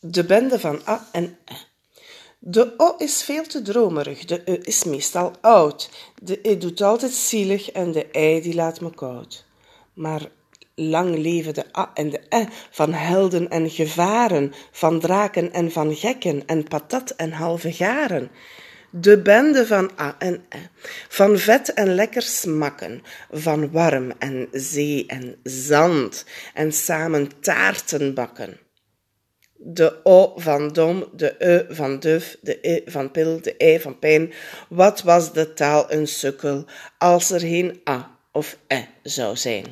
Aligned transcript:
De 0.00 0.24
bende 0.24 0.58
van 0.58 0.80
A 0.88 1.08
en 1.12 1.38
E. 1.44 1.54
De 2.38 2.74
O 2.76 2.94
is 2.98 3.22
veel 3.22 3.42
te 3.42 3.62
dromerig, 3.62 4.24
de 4.24 4.42
E 4.44 4.58
is 4.62 4.84
meestal 4.84 5.32
oud. 5.40 5.90
De 6.22 6.38
E 6.42 6.58
doet 6.58 6.80
altijd 6.80 7.12
zielig 7.12 7.70
en 7.70 7.92
de 7.92 8.06
I 8.12 8.40
die 8.40 8.54
laat 8.54 8.80
me 8.80 8.94
koud. 8.94 9.46
Maar 9.94 10.30
lang 10.74 11.16
leven 11.16 11.54
de 11.54 11.64
A 11.78 11.90
en 11.94 12.10
de 12.10 12.20
E 12.28 12.44
van 12.70 12.92
helden 12.92 13.50
en 13.50 13.70
gevaren, 13.70 14.52
van 14.70 15.00
draken 15.00 15.52
en 15.52 15.72
van 15.72 15.94
gekken 15.94 16.46
en 16.46 16.64
patat 16.64 17.10
en 17.10 17.32
halve 17.32 17.72
garen. 17.72 18.30
De 18.90 19.22
bende 19.22 19.66
van 19.66 19.90
A 20.00 20.16
en 20.18 20.44
E, 20.48 20.58
van 21.08 21.38
vet 21.38 21.72
en 21.72 21.94
lekker 21.94 22.22
smakken, 22.22 23.02
van 23.30 23.70
warm 23.70 24.12
en 24.18 24.48
zee 24.52 25.06
en 25.06 25.36
zand 25.42 26.24
en 26.54 26.72
samen 26.72 27.40
taarten 27.40 28.14
bakken 28.14 28.66
de 29.58 30.00
O 30.02 30.32
van 30.36 30.68
dom, 30.72 31.04
de 31.12 31.34
E 31.38 31.74
van 31.74 31.98
duf, 31.98 32.36
de 32.40 32.58
E 32.60 32.90
van 32.90 33.10
pil, 33.10 33.40
de 33.40 33.54
E 33.56 33.80
van 33.80 33.98
pijn. 33.98 34.32
Wat 34.68 35.02
was 35.02 35.32
de 35.32 35.52
taal 35.52 35.92
een 35.92 36.06
sukkel 36.06 36.64
als 36.98 37.30
er 37.30 37.40
geen 37.40 37.80
A 37.88 38.18
of 38.32 38.58
E 38.66 38.80
zou 39.02 39.36
zijn? 39.36 39.64